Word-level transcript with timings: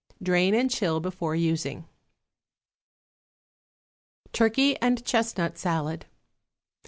Drain 0.19 0.55
and 0.55 0.71
chill 0.71 0.99
before 0.99 1.35
using. 1.35 1.85
=Turkey 4.33 4.75
and 4.81 5.05
Chestnut 5.05 5.59
Salad. 5.59 6.07